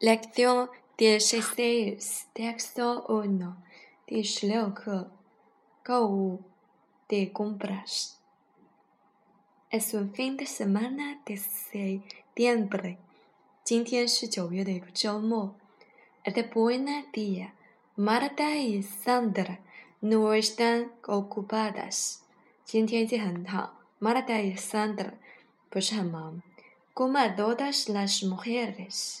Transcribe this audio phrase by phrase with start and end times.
[0.00, 3.56] Lección 16, texto 1,
[7.10, 8.18] de compras.
[9.70, 12.98] Es un fin de semana de septiembre.
[13.70, 14.24] es
[16.34, 17.54] de buena día.
[17.94, 19.60] Marta y Sandra
[20.00, 22.24] no están ocupadas.
[24.00, 25.14] Marta y Sandra
[25.70, 25.92] pues,
[26.94, 29.20] como todas las mujeres.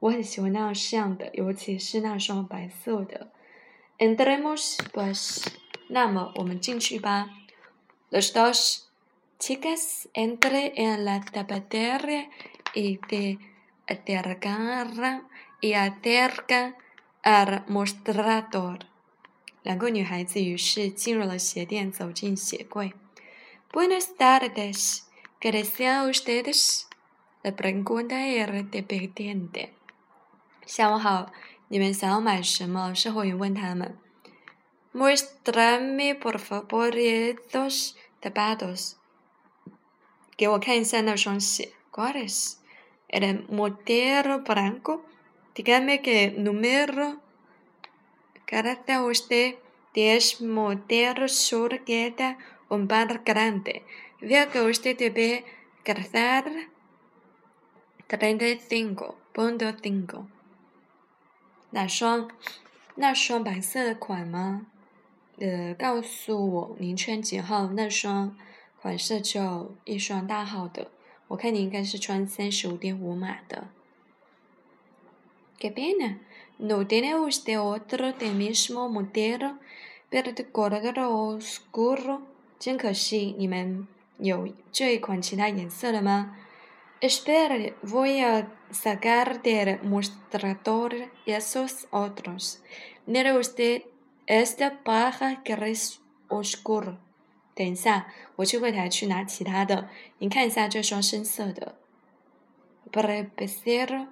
[0.00, 3.30] 我很喜欢那样的，尤其是那双白色的。
[3.98, 5.44] Entremos pues，
[5.88, 7.28] 那么我们进去吧。
[8.12, 8.84] Los dos
[9.40, 12.30] chicas entre en la tapatería
[12.74, 13.38] y te
[13.88, 15.24] acercan
[15.60, 16.74] y acercan
[17.24, 18.78] al mostrador。
[19.64, 22.92] 两个女孩子于是进入了鞋店，走进鞋柜。
[23.72, 25.00] Buenas tardes,
[25.40, 26.84] ¿qué desean ustedes?
[27.42, 29.70] La pregunta era dependiente.
[30.68, 31.32] 下午好，
[31.68, 32.92] 你们想要买什么？
[32.92, 33.96] 售货员问他们。
[34.94, 37.34] Muéstrame estos por favor
[38.22, 38.92] zapatos
[40.36, 41.70] 给我看一下那双鞋。
[41.90, 42.58] c u a n t e s
[43.08, 44.92] ¿El modelo blanco?
[44.96, 45.02] o
[45.54, 47.18] t i a m e que número?
[48.46, 48.76] ¿Querá
[49.10, 49.54] usted
[49.94, 52.36] i el modelo s solo r u e t a
[52.68, 53.84] un par grande?
[54.20, 55.44] ¿Vea usted debe
[55.82, 56.44] gastar
[58.06, 60.28] treinta y cinco, c i n t o cinco.
[61.70, 62.30] 哪双？
[62.94, 64.66] 那双白色的款吗？
[65.38, 68.34] 呃，告诉我您穿几号那双
[68.80, 70.90] 款式就一双大号的。
[71.28, 73.68] 我看你应该是穿三十五点五码的。
[75.60, 76.16] Gabbana,
[76.58, 79.58] no tiene usted otro del mismo modelo
[80.08, 82.20] para d e c o r o r o s Guro，
[82.58, 83.86] 真可惜，你们
[84.18, 86.34] 有这一款其他颜色的吗？
[87.00, 90.94] Espera, voy a sacar del mostrador
[91.26, 92.60] esos otros.
[93.06, 93.84] Mire usted
[94.26, 96.98] esta paja que es oscura.
[102.92, 104.08] Para empezar,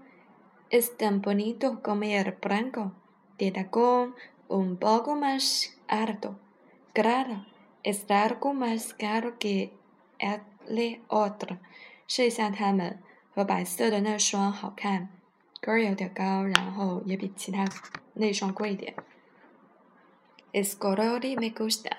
[0.70, 2.92] es tan bonito comer blanco
[3.38, 4.14] de tacón
[4.46, 6.38] un poco más alto.
[6.92, 7.46] Claro,
[7.82, 9.72] es algo más caro que
[10.68, 11.58] el otro.
[12.08, 13.00] 试一下它们
[13.34, 15.08] 和白色的那双好看，
[15.60, 17.66] 跟儿有点高，然后也比其他
[18.14, 18.94] 那双贵一点。
[20.52, 21.98] Es color me gusta,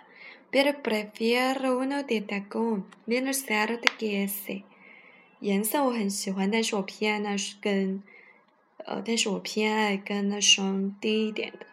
[0.51, 2.85] pero prefiero uno de tacón.
[3.06, 4.63] ¿De n o se a r r o de que ese?
[5.40, 8.01] 颜色我很喜欢，但是我偏爱那是跟，
[8.78, 11.66] 呃，但是我偏爱跟那双低一点的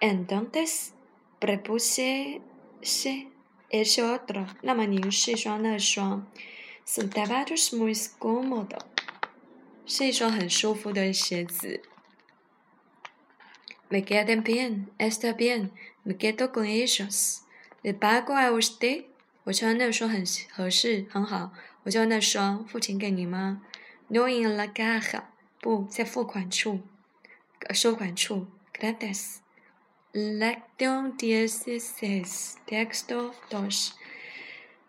[0.00, 0.68] n d o n d e es?
[0.68, 0.92] s
[1.40, 2.42] r e b u s e
[2.82, 3.26] c i r decir,
[3.70, 4.48] e otro?
[4.60, 6.26] 那么您试双那双。
[6.90, 8.86] Su s a t o 是大巴，就是没这么的，
[9.86, 11.80] 是一双很舒服的鞋子。
[13.90, 15.70] Me quedé bien, estaba bien,
[16.04, 17.08] me quedo genial.
[17.82, 19.06] ¿Le pagó a usted?
[19.42, 21.50] 我穿那双很合适，很好。
[21.82, 23.62] 我就那双，付钱给你吗
[24.06, 25.22] ？No en la caja，
[25.60, 26.82] 不在付款处，
[27.70, 28.46] 收款处。
[28.72, 29.38] Gracias.
[30.12, 33.90] ¿Le d i n diez c é n t i s Texto dos.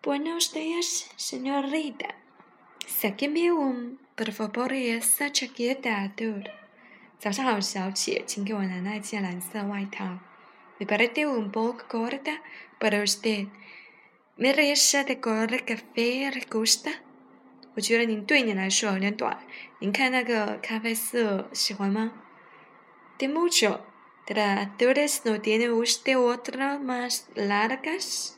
[0.08, 2.14] Buenos días, señorita.
[2.86, 6.44] Sáqueme un, por favor, esa chaqueta ator.
[7.22, 7.34] Me
[10.86, 12.42] parece un poco corta
[12.80, 13.48] para usted.
[14.38, 16.90] ¿Me reza de color café le gusta?
[17.74, 19.44] 我觉得您对您来说有点短。
[19.78, 22.12] 您看那个咖啡色，喜欢吗
[23.18, 23.80] ？De mucho.
[24.26, 28.37] De las duras no tiene usted otra más largas.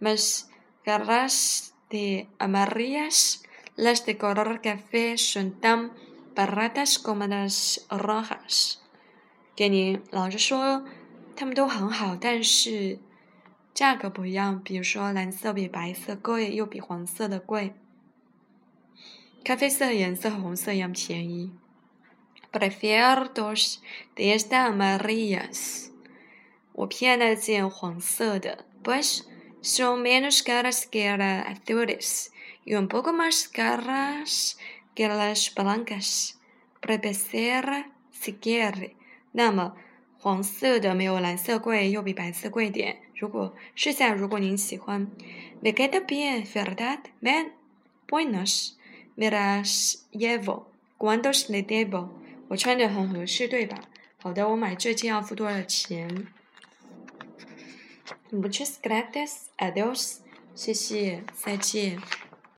[0.00, 0.48] mas
[0.84, 3.42] garas de amarillas,
[3.76, 5.92] las de color café son tan
[6.34, 8.78] baratas como las rojas.
[9.56, 10.84] 哎尼，老实说，
[11.36, 12.98] 它们都很好，但是
[13.74, 14.62] 价格不一样。
[14.62, 17.74] 比如说，蓝色比白色贵，又比黄色的贵。
[19.44, 21.52] 咖啡色的颜色和红色一样便宜。
[22.50, 23.78] Prefiero dos
[24.16, 25.90] de estas amarillas.
[26.72, 28.64] 我偏爱那件黄色的。
[28.82, 29.24] Pues
[29.62, 32.32] son menos caras que las azules
[32.64, 34.58] y un poco más caras
[34.94, 36.38] que las blancas.
[36.80, 38.78] Predeciera segur.
[38.84, 38.96] e
[39.32, 39.76] 那么，
[40.18, 42.98] 黄色的没有蓝色贵，又比白色贵点。
[43.14, 45.02] 如果试下，如果您喜欢
[45.60, 46.98] ，me queda bien, verdad?
[47.20, 47.52] Man,
[48.08, 48.76] buenos,
[49.16, 50.64] me las llevo.
[50.98, 52.10] Cuando se l d e v o
[52.48, 53.78] 我穿着很合适，对吧？
[54.20, 56.26] 好的，我买这件要付多少钱？
[58.30, 59.50] Muchas gracias.
[59.58, 60.20] Adiós.
[60.54, 61.20] Sí, sí.
[61.62, 61.98] Sí,